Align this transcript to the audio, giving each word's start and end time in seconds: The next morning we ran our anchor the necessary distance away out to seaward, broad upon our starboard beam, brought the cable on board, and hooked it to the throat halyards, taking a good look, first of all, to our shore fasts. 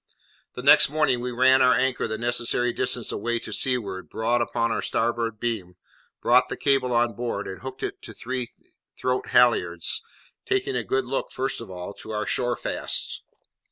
The 0.55 0.63
next 0.63 0.89
morning 0.89 1.19
we 1.21 1.31
ran 1.31 1.61
our 1.61 1.75
anchor 1.75 2.07
the 2.07 2.17
necessary 2.17 2.73
distance 2.73 3.11
away 3.11 3.35
out 3.35 3.43
to 3.43 3.53
seaward, 3.53 4.09
broad 4.09 4.41
upon 4.41 4.71
our 4.71 4.81
starboard 4.81 5.39
beam, 5.39 5.75
brought 6.23 6.49
the 6.49 6.57
cable 6.57 6.91
on 6.91 7.13
board, 7.13 7.47
and 7.47 7.61
hooked 7.61 7.83
it 7.83 8.01
to 8.01 8.13
the 8.15 8.47
throat 8.97 9.27
halyards, 9.27 10.01
taking 10.43 10.75
a 10.75 10.83
good 10.83 11.05
look, 11.05 11.29
first 11.29 11.61
of 11.61 11.69
all, 11.69 11.93
to 11.93 12.09
our 12.09 12.25
shore 12.25 12.55
fasts. 12.55 13.21